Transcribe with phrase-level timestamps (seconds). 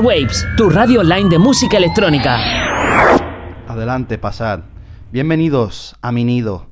[0.00, 2.36] Waves, tu radio online de música electrónica.
[3.66, 4.60] Adelante, pasad.
[5.12, 6.70] Bienvenidos a mi nido.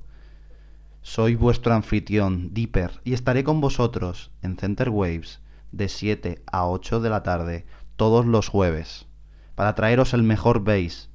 [1.02, 5.40] Soy vuestro anfitrión, Dipper, y estaré con vosotros en Center Waves
[5.72, 7.66] de 7 a 8 de la tarde
[7.96, 9.06] todos los jueves
[9.54, 11.10] para traeros el mejor bass,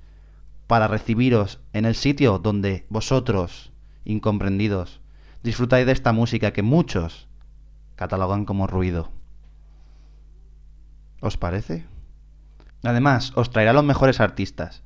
[0.68, 3.72] para recibiros en el sitio donde vosotros,
[4.06, 5.02] incomprendidos,
[5.44, 7.28] disfrutáis de esta música que muchos
[7.96, 9.10] catalogan como ruido.
[11.22, 11.86] ¿Os parece?
[12.84, 14.84] Además, os traerá los mejores artistas,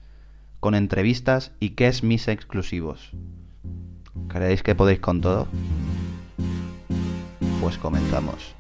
[0.60, 3.12] con entrevistas y que es exclusivos.
[4.28, 5.48] ¿Creéis que podéis con todo?
[7.62, 8.56] Pues comenzamos.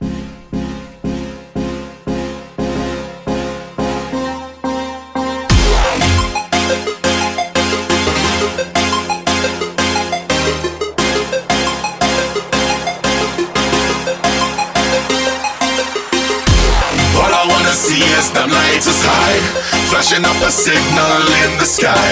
[18.91, 19.39] High,
[19.87, 22.11] flashing up a signal in the sky.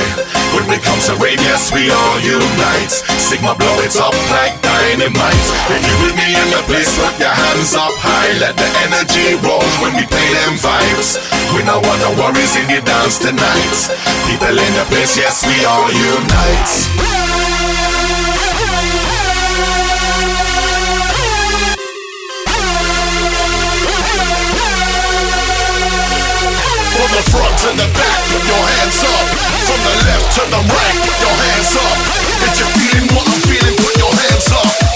[0.56, 2.92] When we come to rave, yes, we all unite.
[3.20, 5.48] Sigma blow it up like dynamite.
[5.68, 8.32] If you with me in the place, put your hands up high.
[8.40, 11.20] Let the energy roll when we play them vibes.
[11.52, 13.78] We don't want no worries in the dance tonight.
[14.32, 17.51] People in the place, yes, we all unite.
[27.32, 29.28] Front to the back, your hands up.
[29.64, 31.98] From the left to the right, your hands up.
[32.44, 34.91] If you're feeling what I'm feeling, put your hands up.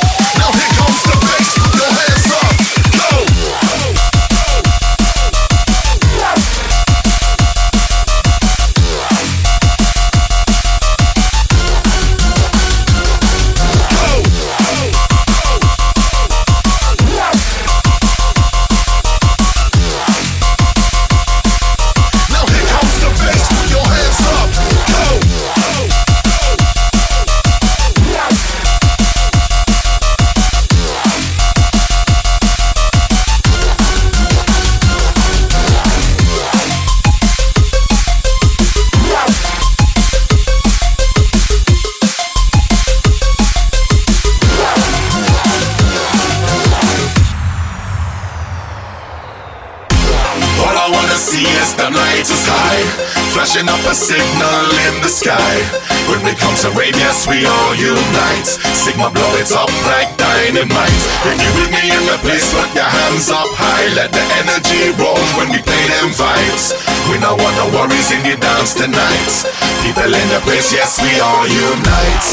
[71.06, 72.28] We all unite.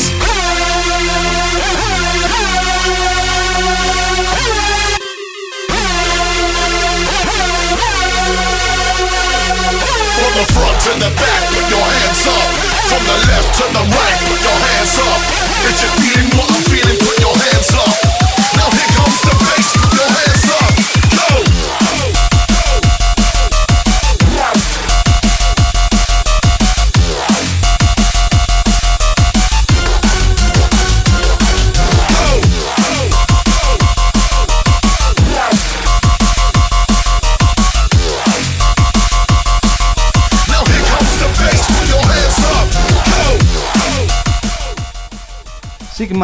[10.16, 12.49] From the front to the back, put your hands up.
[12.88, 15.21] From the left to the right, put your hands up.
[15.69, 18.11] If you're feeling what I'm feeling, put your hands up.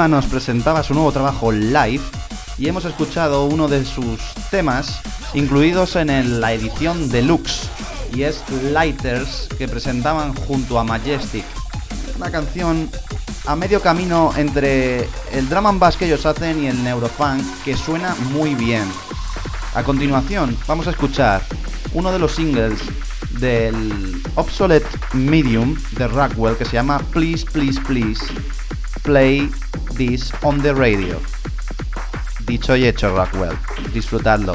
[0.06, 2.00] Nos presentaba su nuevo trabajo live
[2.56, 5.00] y hemos escuchado uno de sus temas
[5.34, 7.68] incluidos en la edición deluxe
[8.14, 11.44] y es Lighters que presentaban junto a Majestic.
[12.16, 12.88] Una canción
[13.46, 17.76] a medio camino entre el drum and bass que ellos hacen y el neurofunk que
[17.76, 18.84] suena muy bien.
[19.74, 21.42] A continuación vamos a escuchar
[21.92, 22.78] uno de los singles
[23.40, 28.24] del Obsolete Medium de Rockwell que se llama Please Please Please
[29.02, 29.50] Play
[29.98, 31.20] This on the Radio.
[32.46, 33.58] Dicho y hecho, Rockwell.
[33.92, 34.54] Disfrutadlo.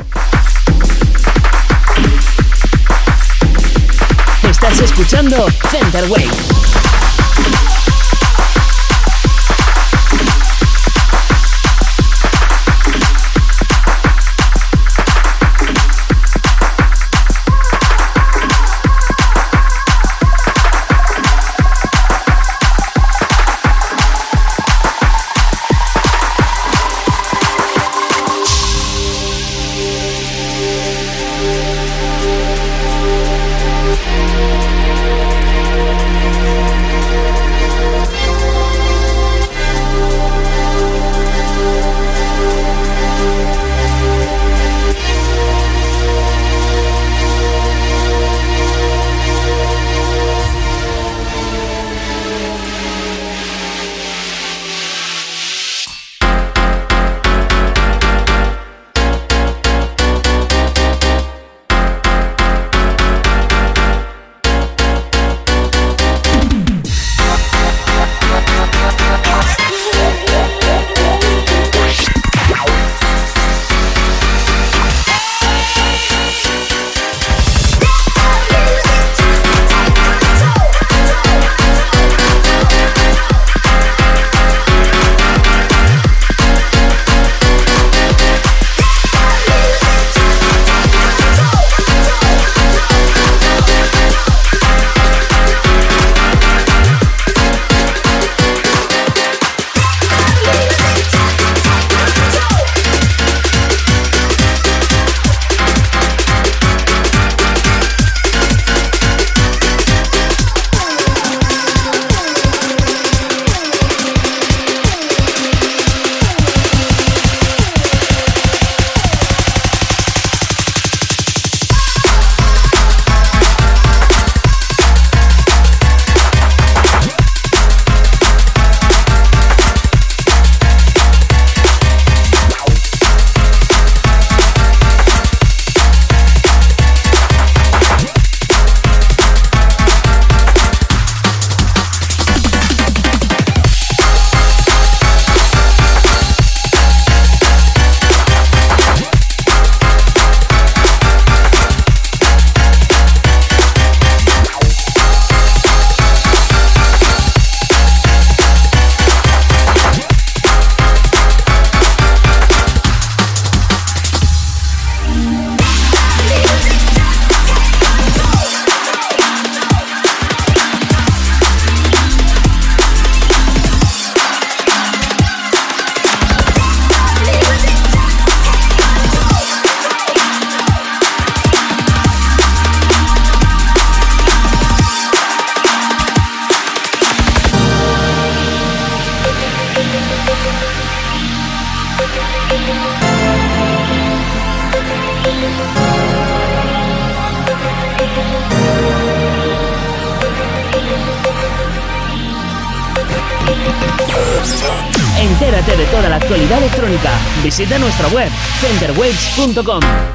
[207.55, 210.12] Visita nuestra web centerwaves.com.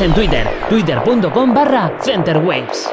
[0.00, 2.89] en Twitter, twitter.com barra centerwaves.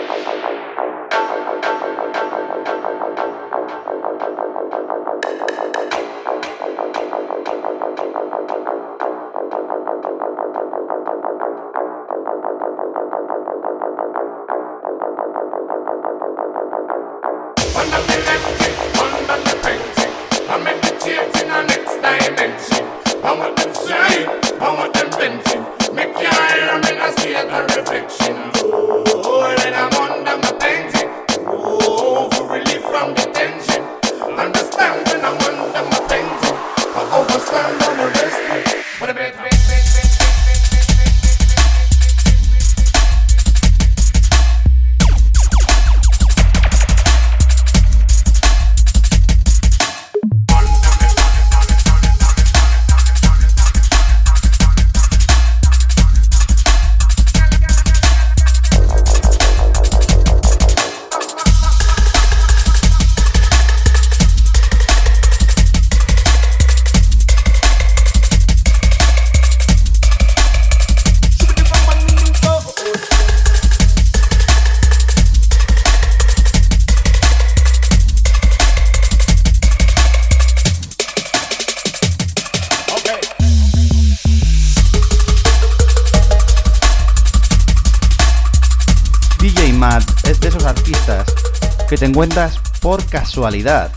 [92.18, 93.92] Encuentras por casualidad,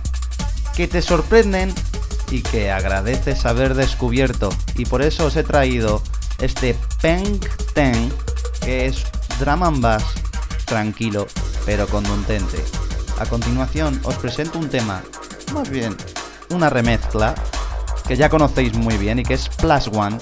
[0.76, 1.72] que te sorprenden
[2.30, 4.50] y que agradeces haber descubierto.
[4.76, 6.02] Y por eso os he traído
[6.38, 7.40] este Peng
[7.72, 8.12] Ten,
[8.60, 9.04] que es
[9.38, 10.04] drum and bass
[10.66, 11.28] tranquilo
[11.64, 12.62] pero contundente.
[13.18, 15.00] A continuación os presento un tema,
[15.54, 15.96] más bien
[16.50, 17.34] una remezcla,
[18.06, 20.18] que ya conocéis muy bien y que es Plus One,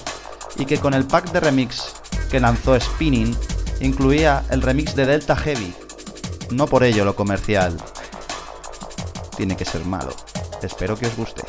[0.55, 1.95] y que con el pack de remix
[2.31, 3.35] que lanzó Spinning
[3.81, 5.75] incluía el remix de Delta Heavy.
[6.51, 7.77] No por ello lo comercial.
[9.37, 10.11] Tiene que ser malo.
[10.61, 11.43] Espero que os guste.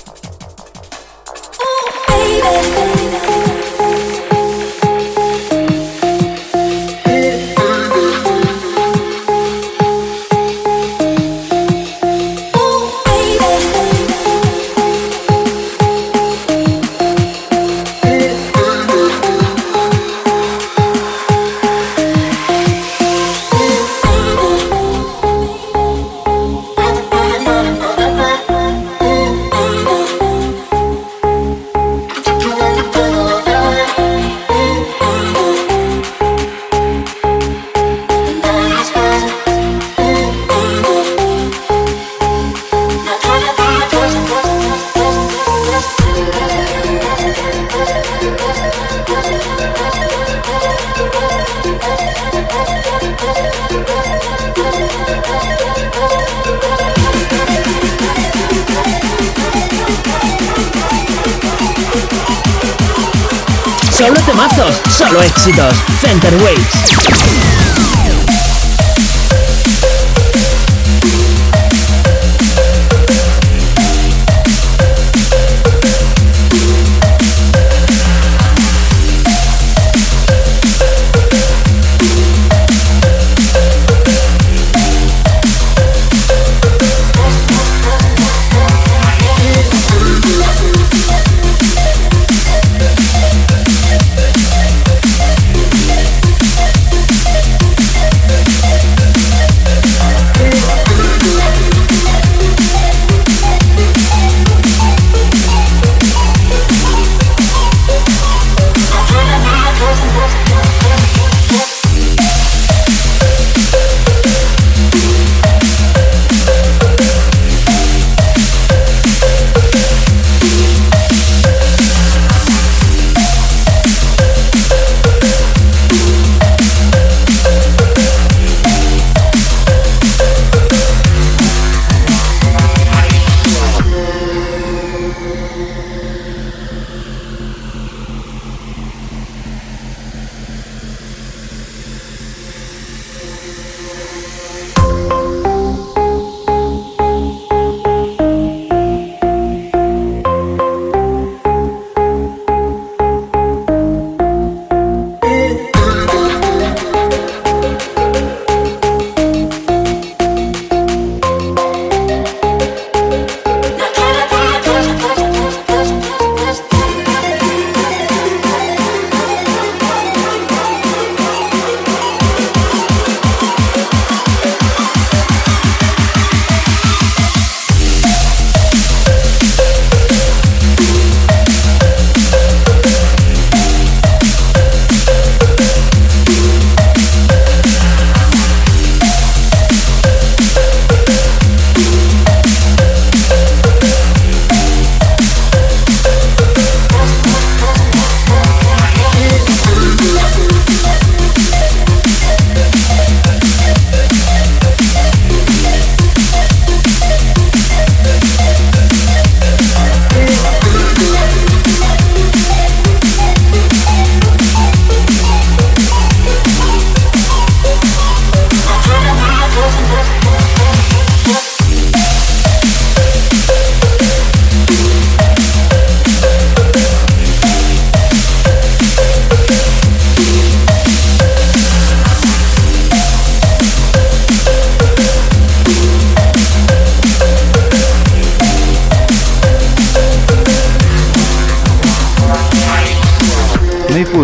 [66.11, 66.60] Center Waves.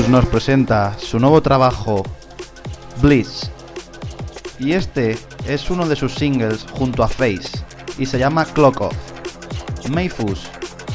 [0.05, 2.03] Nos presenta su nuevo trabajo,
[3.01, 3.51] Bliss.
[4.59, 7.65] Y este es uno de sus singles junto a Face
[7.97, 8.95] y se llama Clock Off.
[9.91, 10.51] Mayfus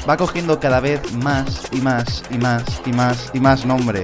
[0.08, 4.04] va cogiendo cada vez más y más y más y más y más nombre.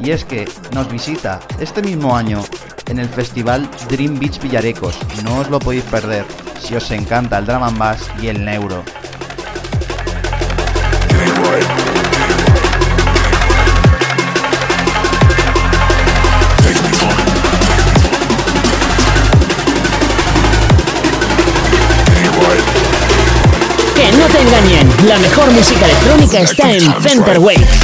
[0.00, 2.42] Y es que nos visita este mismo año
[2.88, 4.98] en el festival Dream Beach Villarecos.
[5.24, 6.24] No os lo podéis perder.
[6.58, 8.82] si os encanta el drum and bass y el neuro.
[24.42, 27.81] Engañen, la mejor música electrónica está en Center Wave.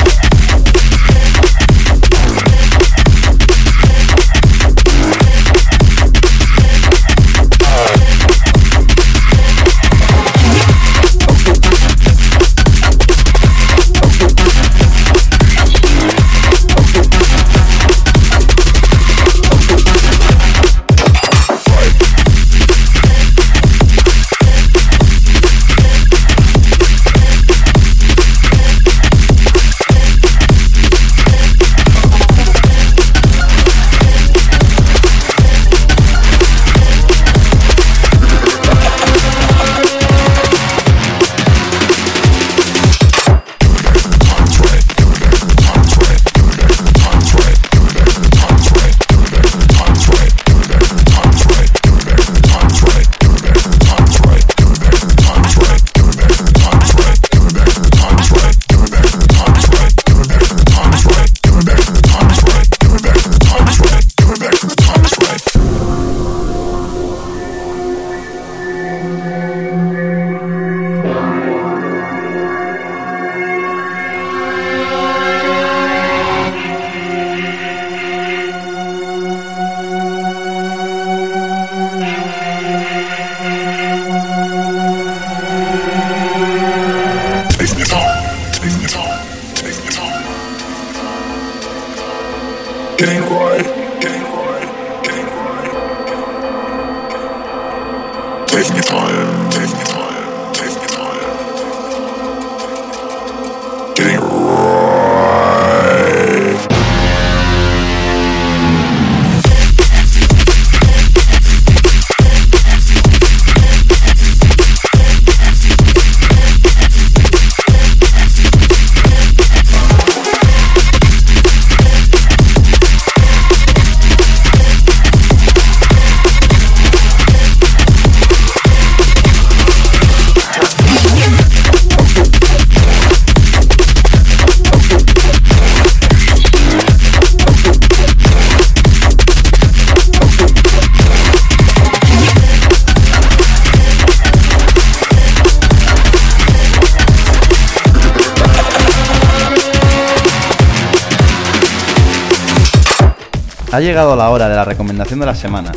[153.89, 155.73] Llegado la hora de la recomendación de la semana.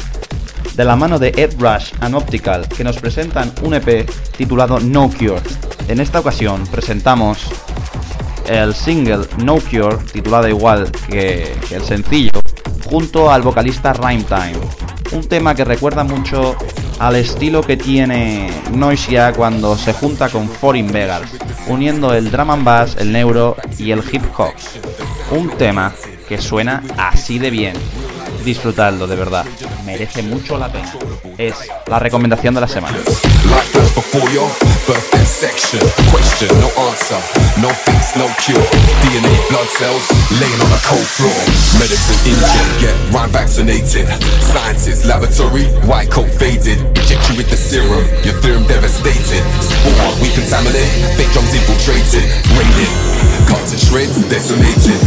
[0.76, 5.10] De la mano de Ed Rush and Optical, que nos presentan un EP titulado No
[5.10, 5.41] Cure.
[5.88, 7.50] En esta ocasión presentamos
[8.50, 12.32] el single No Cure, titulado igual que, el sencillo,
[12.84, 14.60] junto al vocalista Rhyme Time.
[15.13, 16.58] Un tema que recuerda mucho
[17.00, 21.30] al estilo que tiene Noisia cuando se junta con Foreign Vegas,
[21.67, 24.52] uniendo el drum and bass, el neuro y el hip hop.
[25.32, 25.93] Un tema
[26.28, 28.00] que suena así de bien.
[28.43, 29.45] Disfrutadlo, de verdad.
[29.86, 30.91] Merece mucho la pena.
[31.38, 31.54] Es
[31.88, 32.97] la recomendación de la semana.
[53.47, 54.99] cut to shreds, decimated.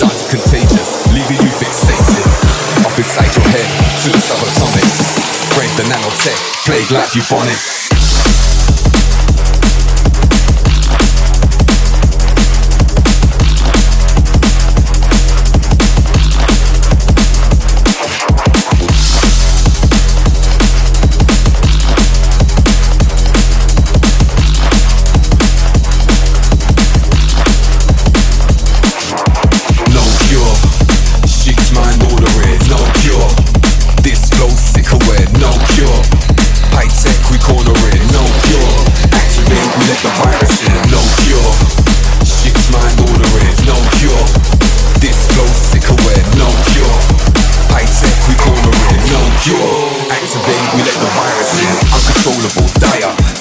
[0.00, 2.49] Dark contagious, leaving you fixated.
[3.00, 3.64] Inside your head,
[4.04, 4.84] to the subatomic.
[5.32, 6.36] Spread the nanotech,
[6.66, 8.59] plague like bubonic.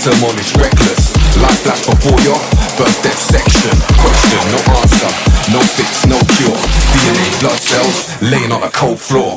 [0.09, 1.13] bottom on is reckless.
[1.37, 2.37] Life flash before your
[2.77, 3.75] birth death section.
[4.01, 5.11] Question, no answer,
[5.51, 6.57] no fix, no cure.
[6.93, 9.35] DNA, blood cells, laying on a cold floor.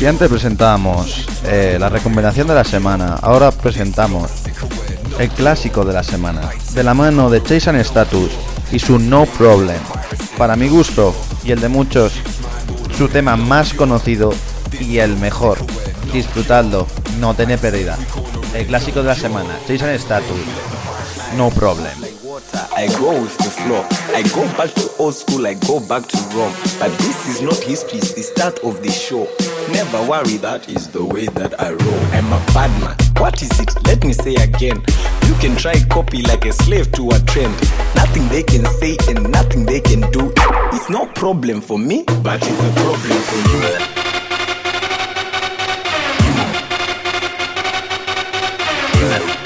[0.00, 4.30] Y antes presentábamos eh, la recomendación de la semana, ahora presentamos
[5.18, 6.40] el clásico de la semana,
[6.72, 8.30] de la mano de Chase and Status,
[8.72, 9.80] y su No Problem.
[10.36, 12.12] Para mi gusto y el de muchos,
[12.96, 14.32] su tema más conocido
[14.80, 15.58] y el mejor.
[16.12, 16.86] Disfrutadlo,
[17.18, 17.96] no tiene pérdida.
[18.54, 20.36] El clásico de la semana, and Status,
[21.36, 21.92] No Problem.
[22.82, 26.52] I go back to old school, I go back to Rome.
[26.78, 29.28] But this is not history, it's the start of the show.
[29.72, 32.00] Never worry, that is the way that I roll.
[32.12, 32.96] I'm a bad man.
[33.18, 33.74] What is it?
[33.86, 34.82] Let me say again.
[35.30, 37.54] You can try copy like a slave to a trend.
[37.94, 40.32] Nothing they can say and nothing they can do.
[40.72, 43.38] It's no problem for me, but it's a problem for
[49.36, 49.39] you.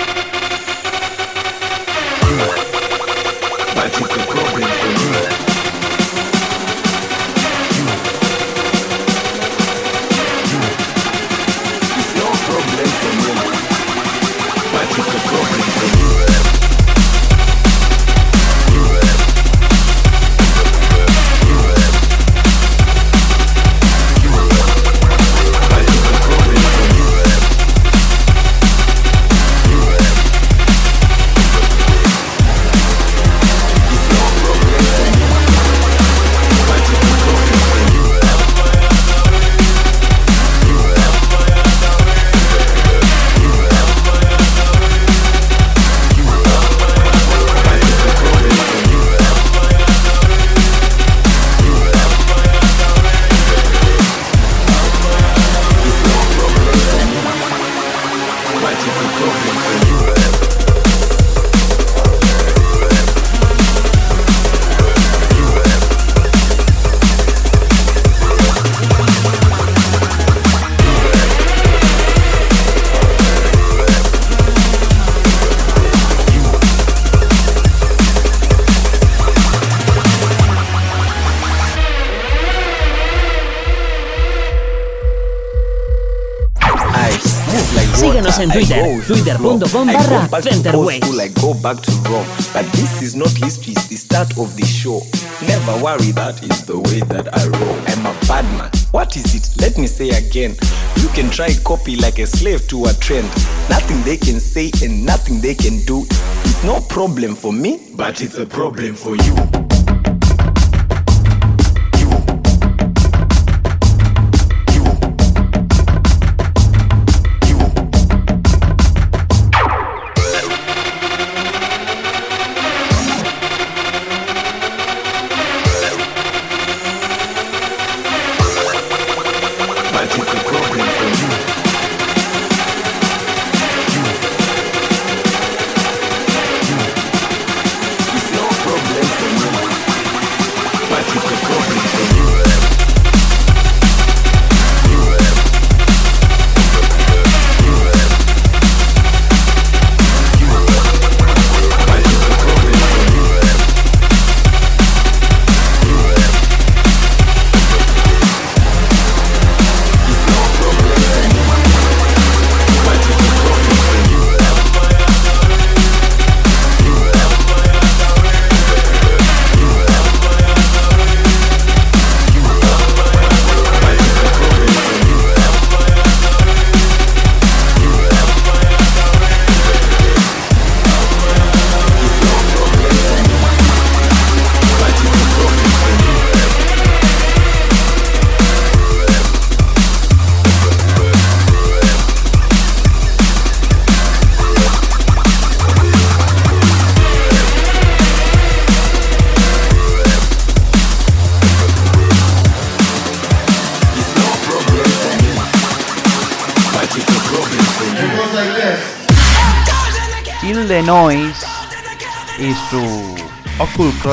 [88.45, 91.19] En Twitter, twitter.com barra Centerwaves.
[91.19, 94.67] I go back to Rome, but this is not history, it's the start of the
[94.67, 95.01] show.
[95.47, 97.79] Never worry, that is the way that I roll.
[97.89, 98.71] I'm a bad man.
[98.93, 99.61] What is it?
[99.61, 100.57] Let me say again.
[100.97, 103.29] You can try copy like a slave to a trend.
[103.71, 106.05] Nothing they can say and nothing they can do.
[106.45, 109.54] It's no problem for me, but it's a problem for you.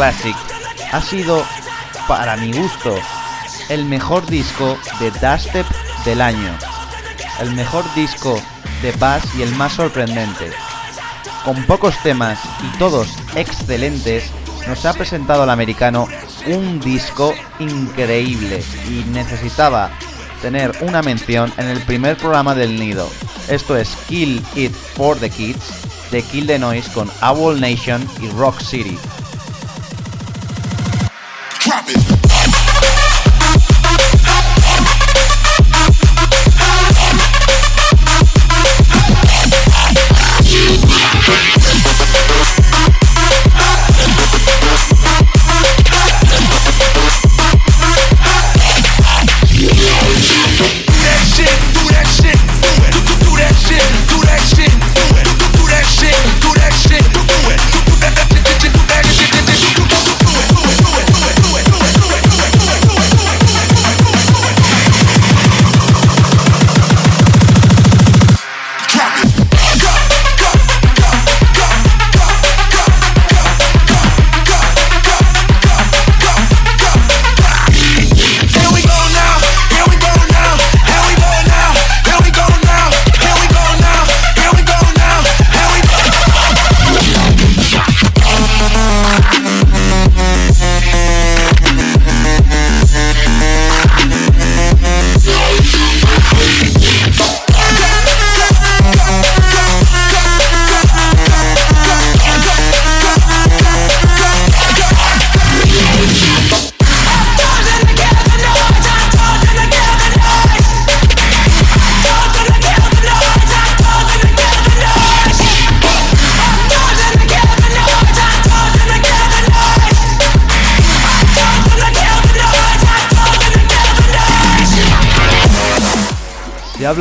[0.02, 0.36] Classic
[0.94, 1.46] ha sido,
[2.08, 2.96] para mi gusto,
[3.70, 5.68] el mejor disco de dubstep
[6.06, 6.58] del año.
[7.40, 8.42] El mejor disco
[8.82, 10.50] de bass y el más sorprendente.
[11.46, 14.32] Con pocos temas y todos excelentes,
[14.68, 16.08] nos ha presentado el americano
[16.48, 19.92] un disco increíble y necesitaba
[20.42, 23.08] tener una mención en el primer programa del nido.
[23.50, 25.62] Esto es Kill It for the Kids
[26.10, 28.98] de Kill the Noise con Owl Nation y Rock City.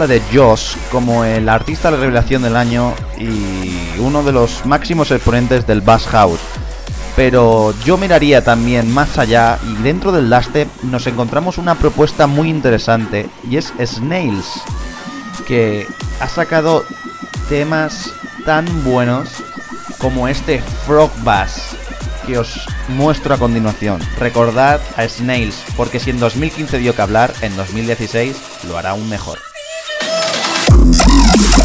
[0.06, 5.66] De Joss como el artista de revelación del año y uno de los máximos exponentes
[5.66, 6.40] del Bass House.
[7.16, 12.48] Pero yo miraría también más allá y dentro del dubstep nos encontramos una propuesta muy
[12.48, 14.46] interesante y es Snails,
[15.46, 15.86] que
[16.20, 16.84] ha sacado
[17.48, 18.12] temas
[18.44, 19.28] tan buenos
[19.98, 21.76] como este Frog Bass
[22.26, 24.00] que os muestro a continuación.
[24.18, 28.36] Recordad a Snails, porque si en 2015 dio que hablar, en 2016
[28.68, 29.49] lo hará aún mejor.
[31.02, 31.59] Thank you.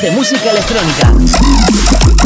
[0.00, 2.23] De música electrónica.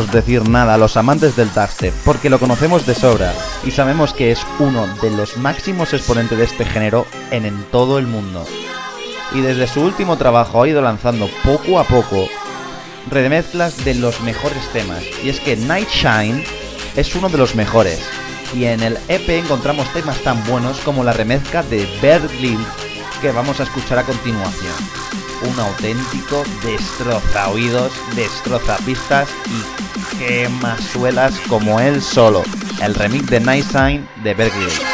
[0.00, 4.32] Decir nada a los amantes del dubstep porque lo conocemos de sobra y sabemos que
[4.32, 8.46] es uno de los máximos exponentes de este género en, todo el mundo.
[9.34, 12.26] Y desde su último trabajo ha ido lanzando poco a poco
[13.10, 15.02] remezclas de los mejores temas.
[15.22, 16.42] Y es que Night Shine
[16.96, 18.00] es uno de los mejores.
[18.54, 22.30] Y en el EP encontramos temas tan buenos como la remezcla de Bird
[23.20, 24.72] que vamos a escuchar a continuación
[25.44, 29.81] un auténtico destroza oídos, destroza pistas y
[30.26, 32.42] quema suelas como él solo.
[32.80, 34.91] El remix de Night Sign de Berkeley.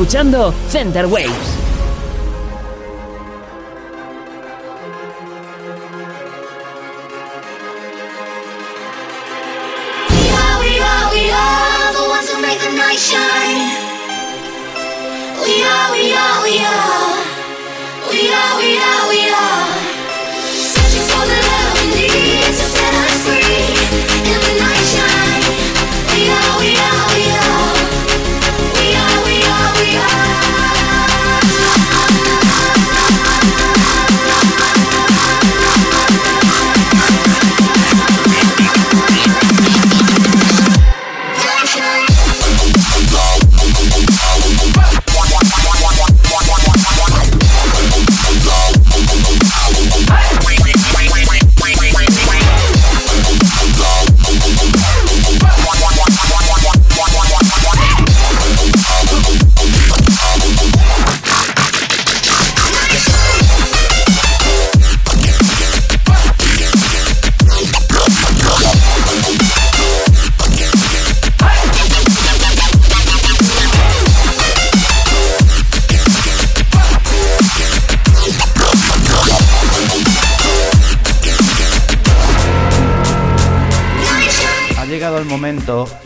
[0.00, 1.49] Escuchando Center Waves.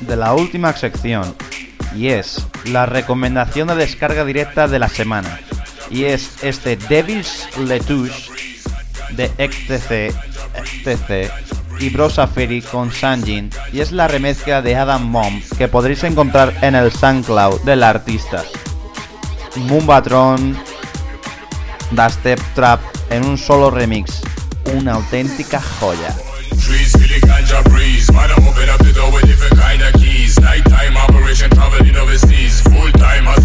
[0.01, 1.35] de la última sección
[1.95, 5.39] y es la recomendación de descarga directa de la semana.
[5.91, 8.31] Y es este Devil's Letouche
[9.11, 10.13] de XTC,
[10.65, 11.31] XTC
[11.79, 16.75] y brosaferry con Sanjin y es la remezcla de Adam Bomb que podréis encontrar en
[16.75, 18.43] el SoundCloud del artista.
[19.55, 20.59] Mumbatron,
[21.93, 22.81] Da Step Trap
[23.11, 24.21] en un solo remix,
[24.75, 26.15] una auténtica joya.
[29.05, 30.39] know with different kind of keys.
[30.41, 32.61] Nighttime operation traveling overseas.
[32.63, 33.44] Full time hustle.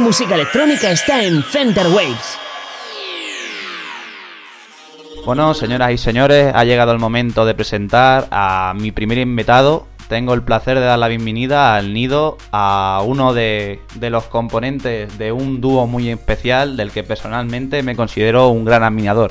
[0.00, 2.38] Música electrónica está en Center Waves.
[5.26, 9.86] Bueno, señoras y señores, ha llegado el momento de presentar a mi primer invitado.
[10.08, 15.18] Tengo el placer de dar la bienvenida al nido a uno de, de los componentes
[15.18, 19.30] de un dúo muy especial del que personalmente me considero un gran admirador.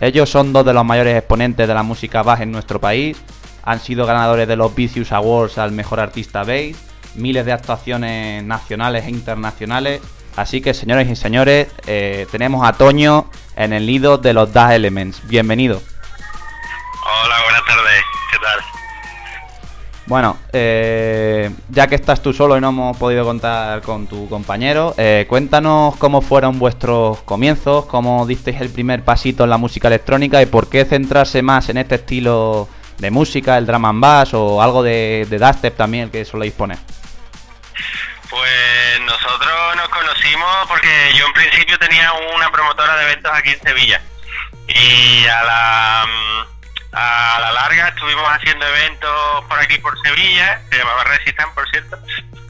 [0.00, 3.16] Ellos son dos de los mayores exponentes de la música bass en nuestro país,
[3.62, 6.76] han sido ganadores de los Vicious Awards al mejor artista bass,
[7.16, 10.00] miles de actuaciones nacionales e internacionales.
[10.36, 14.72] Así que, señores y señores, eh, tenemos a Toño en el nido de los Das
[14.72, 15.26] Elements.
[15.28, 15.80] Bienvenido.
[17.04, 18.02] Hola, buenas tardes.
[18.32, 18.60] ¿Qué tal?
[20.06, 24.94] Bueno, eh, ya que estás tú solo y no hemos podido contar con tu compañero,
[24.98, 30.42] eh, cuéntanos cómo fueron vuestros comienzos, cómo disteis el primer pasito en la música electrónica
[30.42, 34.60] y por qué centrarse más en este estilo de música, el drum and bass o
[34.60, 36.78] algo de, de dubstep también que soléis poner.
[38.30, 43.60] Pues nosotros nos conocimos porque yo en principio tenía una promotora de eventos aquí en
[43.60, 44.00] Sevilla
[44.66, 46.54] y a la mm,
[46.96, 51.98] a la larga estuvimos haciendo eventos por aquí por Sevilla, se llamaba Resistan por cierto.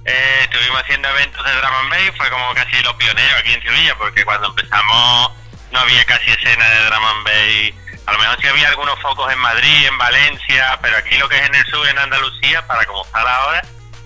[0.04, 3.62] Eh, estuvimos haciendo eventos de drum and bass, fue como casi lo pionero aquí en
[3.62, 5.32] Sevilla porque cuando empezamos
[5.70, 7.84] no había casi escena de drum and bass.
[8.06, 11.36] A lo mejor sí había algunos focos en Madrid, en Valencia, pero aquí lo que
[11.36, 13.62] es en el sur, en Andalucía, para como está ahora,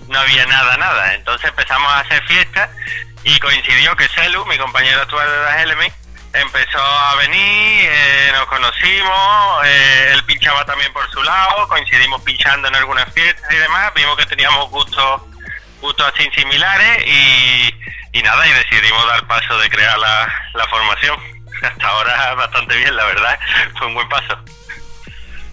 [0.09, 1.15] no había nada, nada.
[1.15, 2.71] Entonces empezamos a hacer fiestas
[3.25, 5.95] y coincidió que Celu, mi compañero actual de las Element,
[6.33, 12.69] empezó a venir, eh, nos conocimos, eh, él pinchaba también por su lado, coincidimos pinchando
[12.69, 15.23] en algunas fiestas y demás, vimos que teníamos gustos
[15.81, 21.17] gustos así similares y, y nada, y decidimos dar paso de crear la, la formación.
[21.63, 23.39] Hasta ahora bastante bien, la verdad,
[23.77, 24.39] fue un buen paso.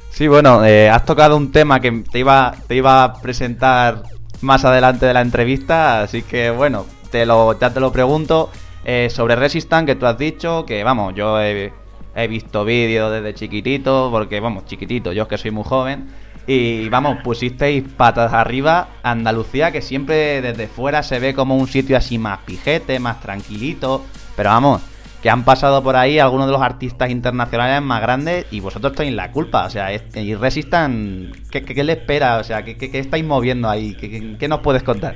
[0.09, 4.01] Sí, bueno, eh, has tocado un tema que te iba, te iba a presentar
[4.41, 8.49] más adelante de la entrevista, así que bueno, te lo, ya te lo pregunto.
[8.83, 11.73] Eh, sobre Resistant, que tú has dicho, que vamos, yo he,
[12.15, 16.07] he visto vídeos desde chiquitito, porque vamos, chiquitito, yo es que soy muy joven.
[16.47, 21.97] Y vamos, pusisteis patas arriba Andalucía, que siempre desde fuera se ve como un sitio
[21.97, 24.03] así más pijete, más tranquilito.
[24.35, 24.81] Pero vamos,
[25.25, 29.15] que han pasado por ahí algunos de los artistas internacionales más grandes y vosotros tenéis
[29.15, 29.65] la culpa.
[29.65, 32.37] O sea, y Resistan, ¿qué, qué, qué le espera?
[32.37, 33.95] O sea, ¿qué, qué, qué estáis moviendo ahí?
[33.95, 35.15] ¿Qué, qué- nos puedes contar?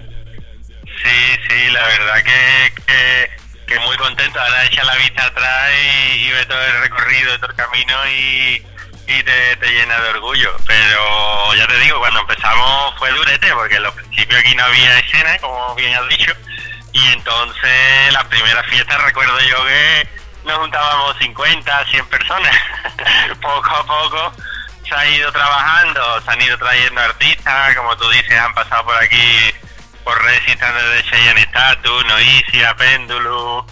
[1.04, 3.30] Sí, sí, la verdad que, que,
[3.68, 4.40] que muy contento.
[4.42, 5.70] Ahora echa la vista atrás
[6.16, 8.56] y, y ve todo el recorrido, todo el camino y,
[9.14, 10.50] y te, te llena de orgullo.
[10.66, 14.98] Pero ya te digo, cuando empezamos fue durete, porque en los principios aquí no había
[15.02, 16.32] escena, como bien has dicho.
[16.92, 20.10] Y entonces las primeras fiestas recuerdo yo que
[20.46, 22.56] nos juntábamos 50, 100 personas.
[23.42, 24.34] poco a poco
[24.88, 28.96] se ha ido trabajando, se han ido trayendo artistas, como tú dices, han pasado por
[28.96, 29.54] aquí
[30.04, 33.64] por Resistant de Cheyenne Status, Noisia, Pendulum,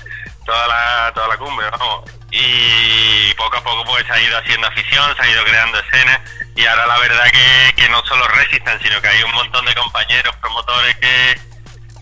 [0.45, 2.09] toda la, toda la cumbre, vamos.
[2.30, 6.20] Y poco a poco pues se ha ido haciendo afición, se ha ido creando escenas
[6.55, 9.74] y ahora la verdad que, que no solo Resistant, sino que hay un montón de
[9.76, 11.39] compañeros, promotores que,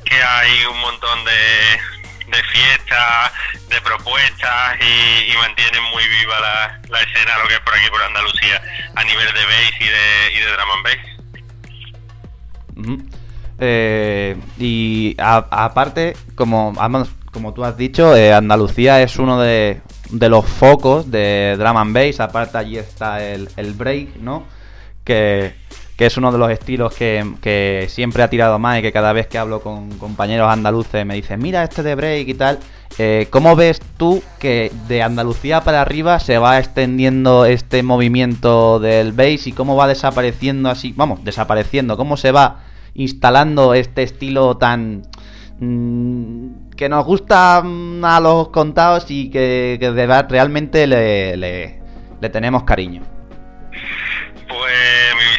[0.05, 3.31] que hay un montón de, de fiestas,
[3.69, 7.89] de propuestas y, y mantienen muy viva la, la escena, lo que es por aquí,
[7.89, 8.61] por Andalucía,
[8.95, 11.15] a nivel de bass y de, y de bass.
[13.57, 16.73] Eh, y aparte, como,
[17.31, 22.19] como tú has dicho, eh, Andalucía es uno de, de los focos de drum and.
[22.19, 24.45] Aparte allí está el, el break, ¿no?
[25.03, 25.55] Que,
[25.97, 29.27] que es uno de los estilos que, siempre ha tirado más y que cada vez
[29.27, 32.59] que hablo con compañeros andaluces me dicen, mira este de break y tal.
[32.97, 39.11] Eh, ¿Cómo ves tú que de Andalucía para arriba se va extendiendo este movimiento del
[39.11, 40.93] bass y cómo va desapareciendo así?
[40.95, 42.59] Vamos, desapareciendo, ¿cómo se va
[42.93, 45.03] instalando este estilo tan
[45.59, 51.81] mm, que nos gusta mm, a los contados y que, de realmente le, le-
[52.31, 53.03] tenemos cariño.
[54.47, 55.34] Pues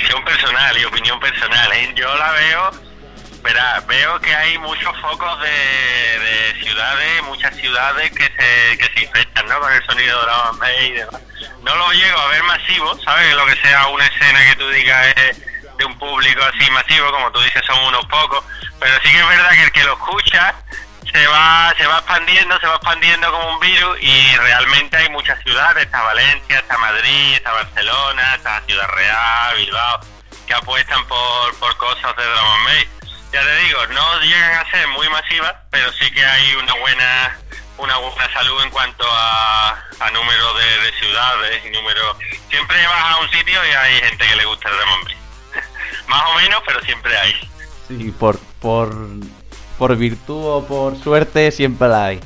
[0.78, 1.92] y opinión personal, ¿eh?
[1.94, 2.70] yo la veo,
[3.42, 9.04] verá, veo que hay muchos focos de, de ciudades, muchas ciudades que se, que se
[9.04, 9.60] infectan, ¿no?
[9.60, 11.22] Con el sonido de la banda y demás.
[11.62, 13.34] No lo llego a ver masivo, ¿sabes?
[13.34, 15.42] Lo que sea una escena que tú digas es
[15.76, 18.44] de un público así masivo, como tú dices, son unos pocos,
[18.80, 20.54] pero sí que es verdad que el que lo escucha
[21.12, 25.40] se va se va expandiendo, se va expandiendo como un virus y realmente hay muchas
[25.42, 30.00] ciudades, está Valencia, está Madrid, está Barcelona, está Ciudad Real, Bilbao,
[30.46, 33.10] que apuestan por, por cosas de and bass.
[33.32, 37.38] Ya te digo, no llegan a ser muy masivas, pero sí que hay una buena
[37.78, 39.82] una buena salud en cuanto a,
[40.12, 42.16] número de, de ciudades y número...
[42.48, 45.64] Siempre vas a un sitio y hay gente que le gusta el and bass.
[46.06, 47.50] Más o menos, pero siempre hay.
[47.88, 48.96] Sí, por, por
[49.78, 52.20] por virtud o por suerte siempre la hay.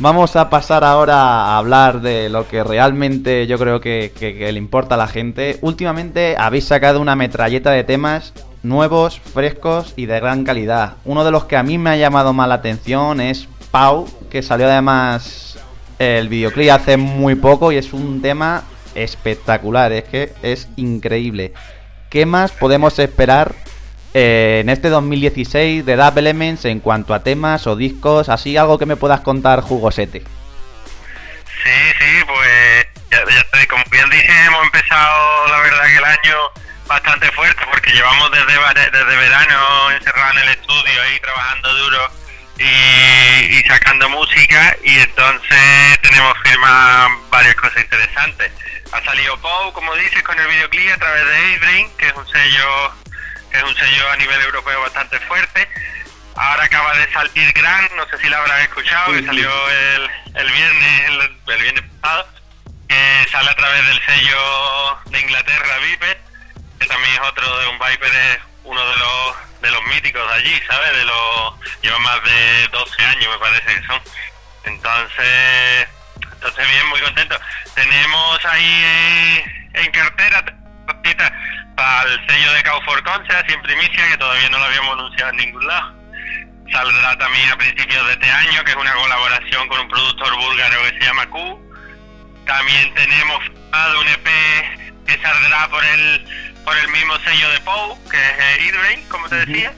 [0.00, 4.94] Vamos a pasar ahora a hablar de lo que realmente yo creo que, le importa
[4.94, 5.58] a la gente.
[5.60, 8.32] Últimamente habéis sacado una metralleta de temas
[8.62, 10.94] nuevos, frescos y de gran calidad.
[11.04, 14.40] Uno de los que a mí me ha llamado más la atención es Pau, que
[14.40, 15.58] salió además
[15.98, 18.62] el videoclip hace muy poco y es un tema
[18.94, 21.52] espectacular, es que es increíble.
[22.08, 23.54] ¿Qué más podemos esperar
[24.14, 28.78] eh, en este 2016 de Dub Elements en cuanto a temas o discos, así algo
[28.78, 30.20] que me puedas contar jugosete.
[31.62, 36.36] Sí, sí, pues ya, como bien dices, hemos empezado la verdad que el año
[36.86, 42.10] bastante fuerte porque llevamos desde, desde verano encerrado en el estudio ahí trabajando duro
[42.58, 48.52] y, sacando música y entonces tenemos firmado varias cosas interesantes.
[48.92, 52.26] Ha salido Pau, como dices, con el videoclip a través de A-Brain, que es un
[52.26, 52.92] sello
[53.52, 55.68] es un sello a nivel europeo bastante fuerte.
[56.36, 60.50] Ahora acaba de salir Gran, no sé si la habrás escuchado, que salió el, el
[60.50, 61.08] viernes,
[61.46, 62.28] el, viernes pasado,
[62.88, 66.20] que sale a través del sello de Inglaterra, Viper,
[66.78, 70.34] que también es otro de un Viper, es uno de los de los míticos de
[70.34, 70.96] allí, ¿sabes?
[70.96, 74.00] De los lleva más de 12 años me parece que son.
[74.64, 75.88] Entonces,
[76.22, 77.38] entonces bien, muy contento.
[77.74, 79.44] Tenemos ahí
[79.74, 80.44] en cartera
[81.76, 85.36] al sello de Cow for Concerts en primicia, que todavía no lo habíamos anunciado en
[85.36, 85.94] ningún lado.
[86.72, 90.82] Saldrá también a principios de este año, que es una colaboración con un productor búlgaro
[90.84, 91.60] que se llama Q.
[92.46, 94.28] También tenemos un EP
[95.06, 96.24] que saldrá por el
[96.64, 99.72] por el mismo sello de Poe, que es Idbrain, como te decía.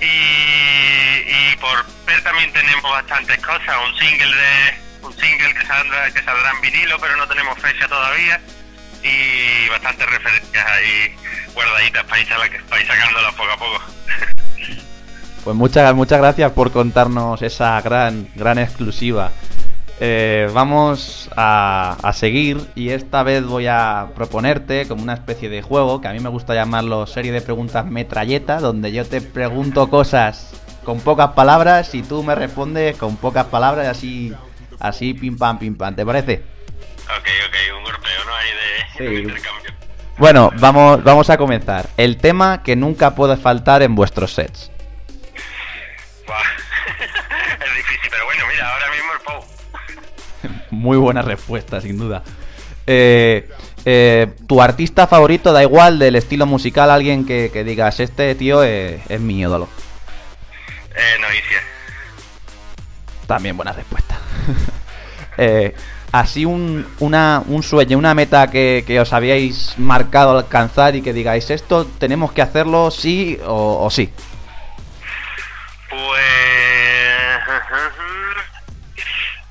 [0.00, 6.10] Y, y por ver también tenemos bastantes cosas, un single de un single que saldrá,
[6.10, 8.40] que saldrá en vinilo, pero no tenemos fecha todavía
[9.02, 11.16] y bastantes referencias ahí
[11.54, 12.28] guardaditas para ir,
[12.68, 13.80] para sacándolas poco a poco.
[15.44, 19.32] Pues muchas, muchas gracias por contarnos esa gran, gran exclusiva.
[19.98, 25.62] Eh, vamos a, a, seguir y esta vez voy a proponerte como una especie de
[25.62, 29.88] juego que a mí me gusta llamarlo serie de preguntas metralleta, donde yo te pregunto
[29.88, 30.52] cosas
[30.84, 34.32] con pocas palabras y tú me respondes con pocas palabras y así,
[34.80, 35.94] así pim pam pim pam.
[35.94, 36.42] ¿Te parece?
[37.04, 37.56] Ok, ok,
[40.18, 41.88] Bueno, vamos, vamos a comenzar.
[41.96, 44.70] El tema que nunca puede faltar en vuestros sets.
[47.64, 49.44] es difícil, pero bueno, mira, ahora mismo el Pou.
[50.70, 52.22] Muy buena respuesta, sin duda.
[52.86, 53.48] Eh,
[53.84, 59.00] eh, tu artista favorito, da igual del estilo musical, alguien que, digas, este tío es,
[59.08, 59.68] es mi ídolo.
[60.94, 61.16] Eh.
[63.26, 64.18] También buena respuesta.
[65.38, 65.74] eh,
[66.12, 71.50] así un, una, un sueño, una meta que, os habíais marcado alcanzar y que digáis,
[71.50, 74.12] esto tenemos que hacerlo sí o, sí?
[75.88, 76.20] Pues...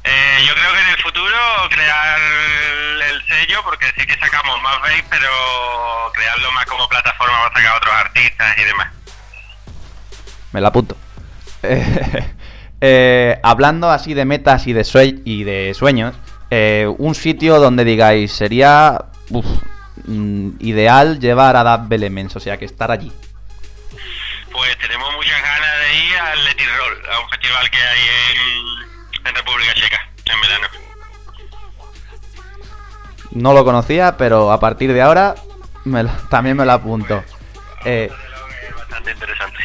[0.03, 1.37] Eh, yo creo que en el futuro
[1.69, 5.29] crear el sello, porque sí que sacamos más veis, pero
[6.11, 8.87] crearlo más como plataforma para sacar a otros artistas y demás.
[10.51, 10.97] Me la apunto.
[12.83, 14.83] Eh, hablando así de metas y de,
[15.23, 16.15] y de sueños,
[16.53, 19.05] eh, un sitio donde digáis, sería
[20.05, 23.09] mm, ideal llevar a Dab Elements, o sea, que estar allí.
[24.51, 27.99] Pues tenemos muchas ganas de ir al Leti Roll, a un festival que hay
[29.23, 30.67] en, República Checa, en verano.
[33.31, 35.35] No lo conocía, pero a partir de ahora
[36.29, 37.23] también me lo apunto.
[37.85, 38.11] Eh,
[38.77, 39.57] bastante interesante.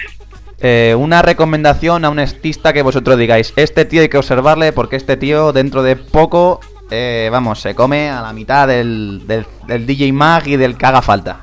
[0.61, 4.95] Eh, una recomendación a un artista que vosotros digáis, este tío hay que observarle porque
[4.95, 6.61] este tío dentro de poco
[6.91, 11.03] eh, vamos, se come a la mitad del, del, DJ Mag y del que haga
[11.03, 11.41] falta.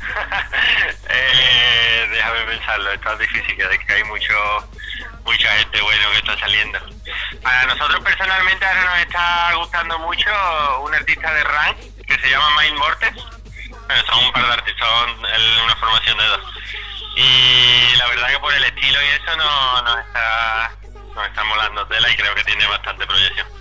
[1.08, 4.34] eh, déjame pensarlo, está difícil, que hay mucho,
[5.24, 6.78] mucha gente bueno que está saliendo.
[7.42, 10.30] A nosotros personalmente ahora nos está gustando mucho
[10.84, 13.14] un artista de rank que se llama Mind Mortes.
[13.14, 15.18] son un par de artistas, son
[15.64, 16.40] una formación de dos.
[17.16, 20.72] Y la verdad que por el estilo y eso no, nos, está,
[21.14, 23.59] nos está molando tela y creo que tiene bastante proyección.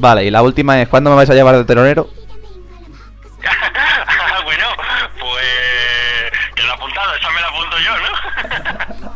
[0.00, 2.08] Vale, y la última es, ¿cuándo me vais a llevar de telonero?
[4.44, 4.64] bueno,
[5.20, 5.44] pues
[6.54, 7.90] que lo apuntado, esa me la apunto yo,
[9.04, 9.12] ¿no?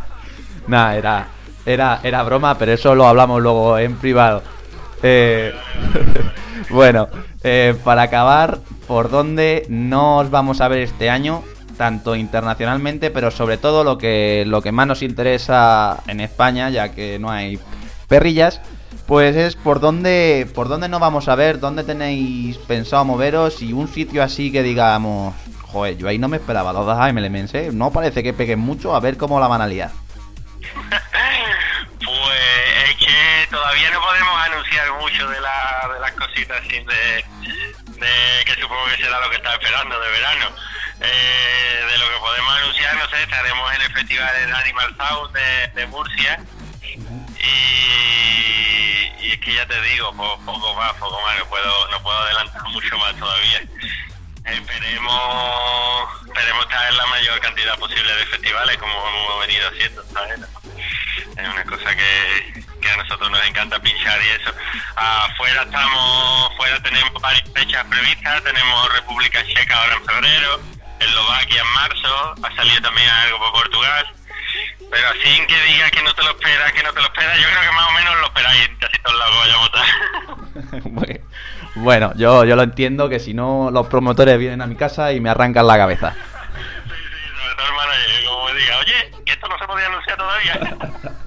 [0.66, 1.28] Nada, era,
[1.64, 4.42] era, era broma, pero eso lo hablamos luego en privado.
[5.02, 5.54] Eh,
[6.68, 7.08] bueno,
[7.42, 11.42] eh, para acabar, ¿por dónde no os vamos a ver este año?
[11.78, 16.90] Tanto internacionalmente, pero sobre todo lo que, lo que más nos interesa en España, ya
[16.90, 17.58] que no hay
[18.06, 18.60] perrillas,
[19.06, 23.72] pues es por dónde, por dónde nos vamos a ver, dónde tenéis pensado moveros y
[23.72, 27.54] un sitio así que digamos, joder, yo ahí no me esperaba los dos AM Elements,
[27.54, 27.70] ¿eh?
[27.72, 29.90] No parece que peguen mucho, a ver cómo la van a liar.
[32.04, 37.24] Pues es que todavía no podemos anunciar mucho de, la, de las cositas sin de,
[38.44, 40.46] que supongo que será lo que está esperando de verano.
[41.00, 45.32] Eh, de lo que podemos anunciar, no sé, estaremos en el festival de Animal Sound
[45.32, 46.40] de, de Murcia
[46.82, 48.13] y
[49.34, 52.62] es que ya te digo, po- poco más, poco más, no puedo, no puedo adelantar
[52.64, 53.62] mucho más todavía.
[54.44, 60.40] Esperemos, esperemos estar en la mayor cantidad posible de festivales como hemos venido haciendo, ¿sabes?
[61.36, 64.52] Es una cosa que, a nosotros nos encanta pinchar y eso.
[64.96, 70.60] Afuera estamos, fuera tenemos varias fechas previstas, tenemos República Checa ahora en febrero,
[71.00, 74.06] Eslovaquia en marzo, ha salido también algo por Portugal.
[74.90, 77.48] Pero así que digas que no te lo esperas, que no te lo esperas, yo
[77.48, 79.34] creo que más o menos lo esperáis casi todos lados
[81.76, 85.20] bueno, yo, yo lo entiendo que si no, los promotores vienen a mi casa y
[85.20, 86.12] me arrancan la cabeza.
[86.12, 87.92] Sobre todo, hermano,
[88.28, 90.76] como me diga, oye, que esto no se podía anunciar todavía.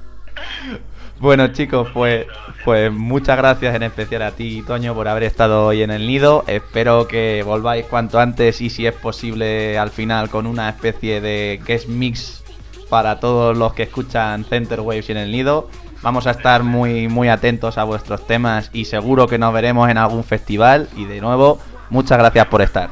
[1.20, 2.28] Bueno chicos, pues,
[2.64, 6.44] pues muchas gracias en especial a ti, Toño, por haber estado hoy en el nido.
[6.46, 11.60] Espero que volváis cuanto antes y si es posible al final con una especie de
[11.66, 12.44] guest mix
[12.88, 15.72] para todos los que escuchan Center Waves y en el nido.
[16.02, 19.98] Vamos a estar muy, muy atentos a vuestros temas y seguro que nos veremos en
[19.98, 20.90] algún festival.
[20.96, 22.90] Y de nuevo, muchas gracias por estar.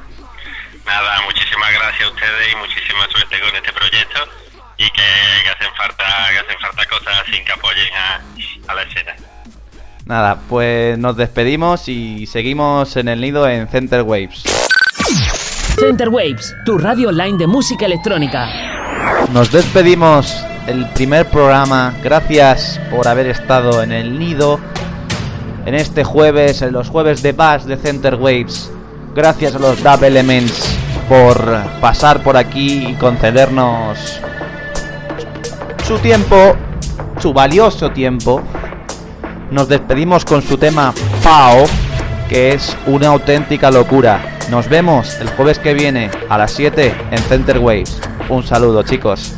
[0.86, 4.20] Nada, muchísimas gracias a ustedes y muchísima suerte con este proyecto
[4.78, 5.02] y que,
[5.44, 9.16] que hacen falta que hacen falta cosas así que apoyen a, a la escena.
[10.06, 14.44] Nada, pues nos despedimos y seguimos en el nido en Center Waves.
[15.80, 18.48] Center Waves, tu radio online de música electrónica.
[19.32, 21.94] Nos despedimos el primer programa.
[22.04, 24.60] Gracias por haber estado en el nido.
[25.66, 28.72] En este jueves, en los jueves de Bass de Center Waves.
[29.16, 31.38] Gracias a los Dub Elements por
[31.80, 34.20] pasar por aquí y concedernos
[35.86, 36.56] su tiempo,
[37.20, 38.42] su valioso tiempo.
[39.52, 40.94] Nos despedimos con su tema
[41.24, 41.66] Pao,
[42.28, 44.20] que es una auténtica locura.
[44.50, 48.00] Nos vemos el jueves que viene a las 7 en Center Waves.
[48.30, 49.36] Un saludo, chicos.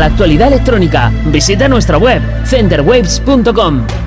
[0.00, 1.12] La actualidad electrónica.
[1.26, 3.99] Visita nuestra web centerwaves.com.